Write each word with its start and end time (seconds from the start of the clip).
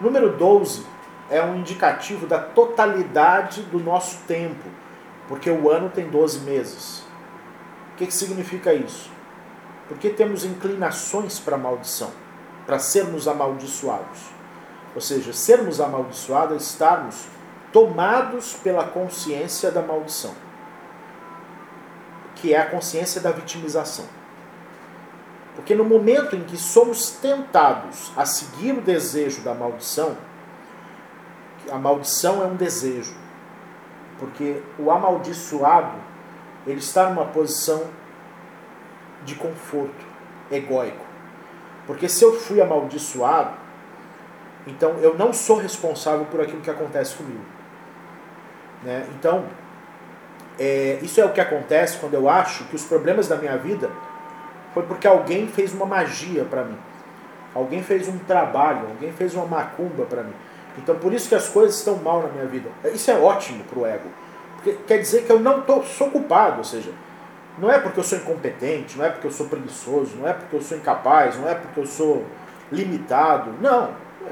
Número 0.00 0.36
12 0.36 0.86
é 1.28 1.42
um 1.42 1.56
indicativo 1.56 2.24
da 2.26 2.38
totalidade 2.38 3.62
do 3.62 3.80
nosso 3.80 4.18
tempo, 4.28 4.64
porque 5.26 5.50
o 5.50 5.68
ano 5.70 5.90
tem 5.90 6.08
12 6.08 6.40
meses. 6.40 7.00
O 7.92 7.96
que, 7.96 8.06
que 8.06 8.14
significa 8.14 8.72
isso? 8.72 9.10
Porque 9.88 10.10
temos 10.10 10.44
inclinações 10.44 11.40
para 11.40 11.56
a 11.56 11.58
maldição, 11.58 12.12
para 12.64 12.78
sermos 12.78 13.26
amaldiçoados. 13.26 14.20
Ou 14.94 15.00
seja, 15.00 15.32
sermos 15.32 15.80
amaldiçoados 15.80 16.54
é 16.54 16.60
estarmos 16.60 17.26
tomados 17.72 18.54
pela 18.54 18.84
consciência 18.84 19.70
da 19.72 19.82
maldição, 19.82 20.34
que 22.36 22.54
é 22.54 22.60
a 22.60 22.70
consciência 22.70 23.20
da 23.20 23.32
vitimização. 23.32 24.04
Porque 25.58 25.74
no 25.74 25.84
momento 25.84 26.36
em 26.36 26.44
que 26.44 26.56
somos 26.56 27.10
tentados 27.10 28.12
a 28.16 28.24
seguir 28.24 28.78
o 28.78 28.80
desejo 28.80 29.42
da 29.42 29.52
maldição, 29.52 30.16
a 31.68 31.76
maldição 31.76 32.40
é 32.40 32.46
um 32.46 32.54
desejo. 32.54 33.12
Porque 34.20 34.62
o 34.78 34.88
amaldiçoado, 34.88 35.98
ele 36.64 36.78
está 36.78 37.10
numa 37.10 37.24
posição 37.24 37.82
de 39.24 39.34
conforto 39.34 40.06
egóico. 40.48 41.04
Porque 41.88 42.08
se 42.08 42.24
eu 42.24 42.38
fui 42.38 42.62
amaldiçoado, 42.62 43.56
então 44.64 44.92
eu 45.00 45.18
não 45.18 45.32
sou 45.32 45.56
responsável 45.56 46.24
por 46.26 46.40
aquilo 46.40 46.60
que 46.60 46.70
acontece 46.70 47.16
comigo. 47.16 47.44
Né? 48.84 49.04
Então, 49.18 49.44
é, 50.56 51.00
isso 51.02 51.20
é 51.20 51.24
o 51.24 51.32
que 51.32 51.40
acontece 51.40 51.98
quando 51.98 52.14
eu 52.14 52.28
acho 52.28 52.62
que 52.66 52.76
os 52.76 52.84
problemas 52.84 53.26
da 53.26 53.34
minha 53.34 53.58
vida 53.58 53.90
foi 54.74 54.82
porque 54.84 55.06
alguém 55.06 55.46
fez 55.48 55.72
uma 55.72 55.86
magia 55.86 56.44
para 56.44 56.64
mim. 56.64 56.78
Alguém 57.54 57.82
fez 57.82 58.08
um 58.08 58.18
trabalho, 58.18 58.86
alguém 58.88 59.12
fez 59.12 59.34
uma 59.34 59.46
macumba 59.46 60.04
para 60.04 60.22
mim. 60.22 60.34
Então 60.76 60.94
por 60.96 61.12
isso 61.12 61.28
que 61.28 61.34
as 61.34 61.48
coisas 61.48 61.76
estão 61.76 61.96
mal 61.96 62.22
na 62.22 62.28
minha 62.28 62.46
vida. 62.46 62.70
Isso 62.84 63.10
é 63.10 63.18
ótimo 63.18 63.64
para 63.64 63.78
o 63.78 63.86
ego. 63.86 64.08
Porque 64.56 64.72
quer 64.86 64.98
dizer 64.98 65.24
que 65.24 65.30
eu 65.30 65.40
não 65.40 65.62
tô, 65.62 65.82
sou 65.82 66.10
culpado, 66.10 66.58
ou 66.58 66.64
seja, 66.64 66.92
não 67.58 67.70
é 67.70 67.78
porque 67.78 67.98
eu 67.98 68.04
sou 68.04 68.18
incompetente, 68.18 68.96
não 68.96 69.04
é 69.04 69.10
porque 69.10 69.26
eu 69.26 69.32
sou 69.32 69.48
preguiçoso, 69.48 70.16
não 70.16 70.28
é 70.28 70.32
porque 70.32 70.56
eu 70.56 70.62
sou 70.62 70.76
incapaz, 70.76 71.36
não 71.36 71.48
é 71.48 71.54
porque 71.54 71.80
eu 71.80 71.86
sou 71.86 72.24
limitado. 72.70 73.52
Não. 73.60 73.90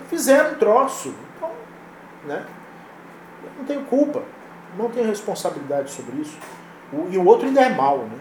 Fizeram 0.08 0.52
um 0.52 0.54
troço. 0.54 1.14
Então, 1.36 1.50
né? 2.24 2.44
Eu 3.44 3.50
não 3.58 3.64
tenho 3.64 3.82
culpa. 3.82 4.22
Não 4.78 4.90
tenho 4.90 5.06
responsabilidade 5.06 5.90
sobre 5.90 6.20
isso. 6.20 6.38
O, 6.92 7.08
e 7.10 7.18
o 7.18 7.24
outro 7.24 7.46
ainda 7.46 7.62
é 7.62 7.68
mal, 7.70 7.98
né? 7.98 8.15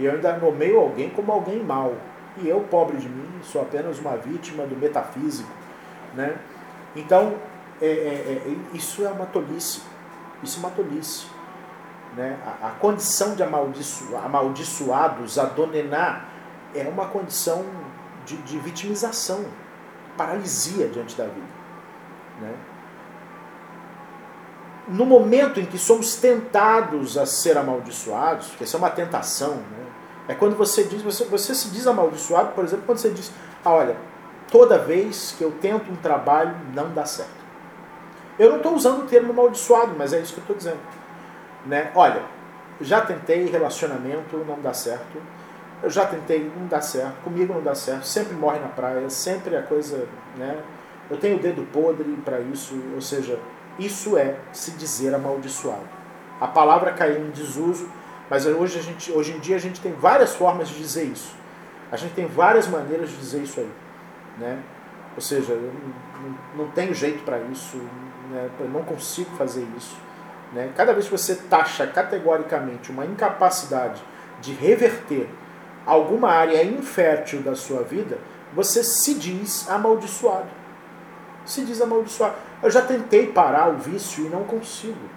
E 0.00 0.06
eu 0.06 0.12
ainda 0.12 0.38
nomeio 0.38 0.80
alguém 0.80 1.10
como 1.10 1.30
alguém 1.30 1.62
mau. 1.62 1.94
E 2.38 2.48
eu, 2.48 2.60
pobre 2.62 2.96
de 2.96 3.06
mim, 3.06 3.28
sou 3.42 3.60
apenas 3.60 3.98
uma 3.98 4.16
vítima 4.16 4.64
do 4.64 4.74
metafísico. 4.74 5.50
Né? 6.14 6.38
Então, 6.96 7.34
é, 7.82 7.86
é, 7.86 7.88
é, 7.90 8.56
isso 8.72 9.04
é 9.04 9.10
uma 9.10 9.26
tolice. 9.26 9.82
Isso 10.42 10.56
é 10.56 10.60
uma 10.60 10.70
tolice. 10.70 11.26
Né? 12.16 12.38
A, 12.46 12.68
a 12.68 12.70
condição 12.70 13.34
de 13.34 13.42
amaldiço, 13.42 14.16
amaldiçoados, 14.16 15.38
adonenar, 15.38 16.30
é 16.74 16.88
uma 16.88 17.08
condição 17.08 17.66
de, 18.24 18.38
de 18.38 18.58
vitimização, 18.58 19.44
paralisia 20.16 20.88
diante 20.88 21.14
da 21.14 21.24
vida. 21.24 21.46
Né? 22.40 22.54
No 24.88 25.04
momento 25.06 25.60
em 25.60 25.66
que 25.66 25.78
somos 25.78 26.16
tentados 26.16 27.16
a 27.16 27.26
ser 27.26 27.56
amaldiçoados, 27.56 28.48
porque 28.48 28.64
isso 28.64 28.76
é 28.76 28.78
uma 28.78 28.90
tentação, 28.90 29.54
né? 29.54 29.86
é 30.28 30.34
quando 30.34 30.56
você 30.56 30.84
diz, 30.84 31.02
você, 31.02 31.24
você 31.24 31.54
se 31.54 31.70
diz 31.70 31.86
amaldiçoado, 31.86 32.52
por 32.52 32.64
exemplo, 32.64 32.84
quando 32.86 32.98
você 32.98 33.10
diz, 33.10 33.32
ah, 33.64 33.72
olha, 33.72 33.96
toda 34.50 34.78
vez 34.78 35.34
que 35.36 35.44
eu 35.44 35.52
tento 35.52 35.90
um 35.90 35.96
trabalho, 35.96 36.54
não 36.74 36.92
dá 36.92 37.04
certo. 37.04 37.40
Eu 38.38 38.50
não 38.50 38.56
estou 38.56 38.74
usando 38.74 39.02
o 39.02 39.06
termo 39.06 39.32
amaldiçoado, 39.32 39.94
mas 39.96 40.12
é 40.12 40.20
isso 40.20 40.32
que 40.32 40.38
eu 40.38 40.42
estou 40.42 40.56
dizendo. 40.56 40.80
Né? 41.66 41.90
Olha, 41.94 42.22
já 42.80 43.00
tentei 43.02 43.44
relacionamento, 43.46 44.36
não 44.38 44.60
dá 44.60 44.72
certo. 44.72 45.20
Eu 45.82 45.90
já 45.90 46.06
tentei, 46.06 46.50
não 46.56 46.66
dá 46.66 46.80
certo. 46.80 47.22
Comigo 47.22 47.52
não 47.52 47.62
dá 47.62 47.74
certo. 47.74 48.04
Sempre 48.04 48.34
morre 48.34 48.58
na 48.58 48.68
praia, 48.68 49.08
sempre 49.10 49.56
a 49.56 49.62
coisa, 49.62 50.06
né? 50.36 50.58
Eu 51.10 51.16
tenho 51.16 51.36
o 51.36 51.40
dedo 51.40 51.66
podre 51.72 52.16
para 52.24 52.40
isso, 52.40 52.80
ou 52.94 53.00
seja, 53.00 53.38
isso 53.78 54.16
é 54.16 54.36
se 54.52 54.72
dizer 54.72 55.14
amaldiçoado. 55.14 55.88
A 56.40 56.46
palavra 56.46 56.92
caiu 56.92 57.26
em 57.26 57.30
desuso, 57.30 57.88
mas 58.28 58.46
hoje, 58.46 58.78
a 58.78 58.82
gente, 58.82 59.10
hoje 59.12 59.32
em 59.32 59.40
dia 59.40 59.56
a 59.56 59.58
gente 59.58 59.80
tem 59.80 59.92
várias 59.92 60.34
formas 60.34 60.68
de 60.68 60.78
dizer 60.78 61.04
isso. 61.04 61.34
A 61.90 61.96
gente 61.96 62.14
tem 62.14 62.26
várias 62.26 62.68
maneiras 62.68 63.10
de 63.10 63.16
dizer 63.16 63.42
isso 63.42 63.60
aí. 63.60 63.70
Né? 64.38 64.62
Ou 65.16 65.20
seja, 65.20 65.52
eu 65.52 65.72
não, 66.22 66.64
não 66.64 66.70
tenho 66.70 66.94
jeito 66.94 67.24
para 67.24 67.38
isso, 67.38 67.76
né? 68.30 68.48
eu 68.60 68.68
não 68.68 68.82
consigo 68.84 69.30
fazer 69.36 69.66
isso. 69.76 69.96
Né? 70.52 70.72
Cada 70.76 70.92
vez 70.92 71.06
que 71.06 71.12
você 71.12 71.34
taxa 71.34 71.86
categoricamente 71.86 72.90
uma 72.90 73.04
incapacidade 73.04 74.02
de 74.40 74.52
reverter 74.52 75.28
alguma 75.84 76.30
área 76.30 76.64
infértil 76.64 77.42
da 77.42 77.54
sua 77.54 77.82
vida, 77.82 78.18
você 78.54 78.82
se 78.82 79.14
diz 79.14 79.68
amaldiçoado. 79.68 80.48
Se 81.44 81.64
diz 81.64 81.80
amaldiçoado. 81.80 82.34
Eu 82.62 82.70
já 82.70 82.82
tentei 82.82 83.26
parar 83.26 83.68
o 83.68 83.78
vício 83.78 84.26
e 84.26 84.28
não 84.28 84.44
consigo. 84.44 85.08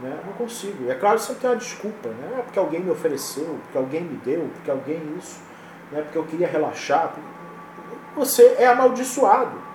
Né? 0.00 0.18
Não 0.26 0.32
consigo. 0.34 0.90
É 0.90 0.94
claro, 0.94 1.16
isso 1.16 1.32
aqui 1.32 1.46
é 1.46 1.50
uma 1.50 1.56
desculpa. 1.56 2.08
Né? 2.10 2.36
É 2.38 2.42
porque 2.42 2.58
alguém 2.58 2.80
me 2.80 2.90
ofereceu, 2.90 3.58
porque 3.62 3.78
alguém 3.78 4.02
me 4.02 4.16
deu, 4.18 4.50
porque 4.54 4.70
alguém 4.70 5.00
isso, 5.18 5.40
né? 5.90 6.02
porque 6.02 6.18
eu 6.18 6.24
queria 6.24 6.46
relaxar. 6.46 7.14
Você 8.14 8.56
é 8.58 8.66
amaldiçoado. 8.66 9.66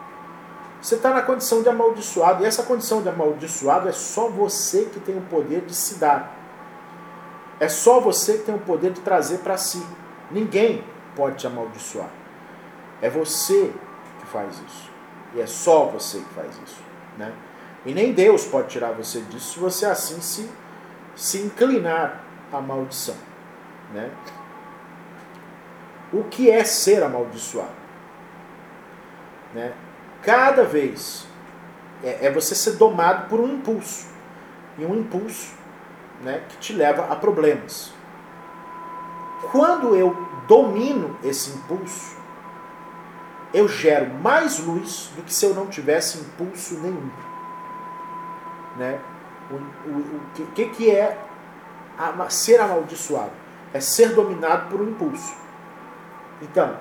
Você 0.81 0.95
está 0.95 1.11
na 1.11 1.21
condição 1.21 1.61
de 1.61 1.69
amaldiçoado. 1.69 2.43
E 2.43 2.45
essa 2.45 2.63
condição 2.63 3.01
de 3.01 3.09
amaldiçoado 3.09 3.87
é 3.87 3.91
só 3.91 4.29
você 4.29 4.85
que 4.85 4.99
tem 4.99 5.17
o 5.17 5.21
poder 5.21 5.61
de 5.61 5.75
se 5.75 5.95
dar. 5.95 6.35
É 7.59 7.67
só 7.67 7.99
você 7.99 8.39
que 8.39 8.45
tem 8.45 8.55
o 8.55 8.59
poder 8.59 8.91
de 8.91 9.01
trazer 9.01 9.39
para 9.39 9.57
si. 9.57 9.85
Ninguém 10.31 10.83
pode 11.15 11.37
te 11.37 11.47
amaldiçoar. 11.47 12.09
É 13.01 13.09
você 13.09 13.71
que 14.19 14.25
faz 14.27 14.59
isso. 14.67 14.91
E 15.33 15.41
é 15.41 15.47
só 15.47 15.85
você 15.85 16.19
que 16.19 16.33
faz 16.33 16.51
isso. 16.65 16.81
Né? 17.17 17.31
E 17.85 17.93
nem 17.93 18.13
Deus 18.13 18.45
pode 18.45 18.69
tirar 18.69 18.91
você 18.91 19.21
disso 19.21 19.53
se 19.53 19.59
você 19.59 19.85
assim 19.85 20.21
se, 20.21 20.49
se 21.15 21.39
inclinar 21.39 22.21
à 22.51 22.59
maldição. 22.59 23.15
Né? 23.93 24.09
O 26.13 26.23
que 26.25 26.49
é 26.49 26.63
ser 26.63 27.03
amaldiçoado? 27.03 27.81
Né? 29.53 29.73
Cada 30.21 30.63
vez 30.63 31.25
é, 32.03 32.27
é 32.27 32.31
você 32.31 32.53
ser 32.53 32.73
domado 32.73 33.27
por 33.27 33.39
um 33.39 33.47
impulso. 33.47 34.07
E 34.77 34.85
um 34.85 34.95
impulso 34.95 35.53
né, 36.21 36.43
que 36.49 36.57
te 36.57 36.73
leva 36.73 37.07
a 37.11 37.15
problemas. 37.15 37.93
Quando 39.51 39.95
eu 39.95 40.15
domino 40.47 41.17
esse 41.23 41.51
impulso, 41.51 42.15
eu 43.53 43.67
gero 43.67 44.13
mais 44.15 44.59
luz 44.59 45.11
do 45.15 45.23
que 45.23 45.33
se 45.33 45.45
eu 45.45 45.53
não 45.53 45.67
tivesse 45.67 46.19
impulso 46.19 46.75
nenhum. 46.79 47.09
Né? 48.77 48.99
O, 49.49 49.55
o, 49.89 50.21
o 50.39 50.51
que, 50.53 50.69
que 50.69 50.89
é 50.89 51.17
ser 52.29 52.59
amaldiçoado? 52.59 53.31
É 53.73 53.79
ser 53.79 54.13
dominado 54.13 54.69
por 54.69 54.81
um 54.81 54.89
impulso. 54.89 55.35
Então, 56.41 56.77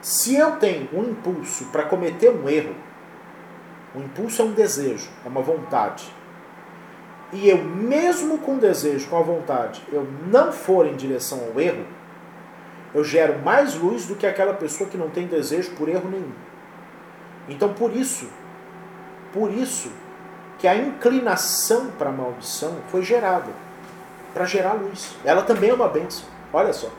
se 0.00 0.34
eu 0.34 0.52
tenho 0.56 0.88
um 0.92 1.10
impulso 1.10 1.66
para 1.66 1.84
cometer 1.84 2.30
um 2.30 2.48
erro, 2.48 2.74
o 3.94 3.98
impulso 4.00 4.42
é 4.42 4.44
um 4.44 4.52
desejo, 4.52 5.10
é 5.24 5.28
uma 5.28 5.42
vontade. 5.42 6.10
E 7.32 7.48
eu, 7.48 7.58
mesmo 7.58 8.38
com 8.38 8.58
desejo, 8.58 9.08
com 9.08 9.18
a 9.18 9.22
vontade, 9.22 9.82
eu 9.92 10.06
não 10.26 10.52
for 10.52 10.86
em 10.86 10.96
direção 10.96 11.40
ao 11.44 11.60
erro, 11.60 11.84
eu 12.94 13.04
gero 13.04 13.38
mais 13.40 13.74
luz 13.74 14.06
do 14.06 14.16
que 14.16 14.26
aquela 14.26 14.54
pessoa 14.54 14.88
que 14.88 14.96
não 14.96 15.10
tem 15.10 15.26
desejo 15.26 15.70
por 15.72 15.88
erro 15.88 16.08
nenhum. 16.10 16.32
Então 17.48 17.72
por 17.72 17.94
isso, 17.94 18.28
por 19.32 19.50
isso 19.52 19.90
que 20.58 20.68
a 20.68 20.76
inclinação 20.76 21.90
para 21.98 22.10
a 22.10 22.12
maldição 22.12 22.76
foi 22.90 23.02
gerada, 23.02 23.50
para 24.34 24.44
gerar 24.44 24.74
luz. 24.74 25.16
Ela 25.24 25.42
também 25.42 25.70
é 25.70 25.74
uma 25.74 25.88
bênção. 25.88 26.24
Olha 26.52 26.72
só. 26.72 26.90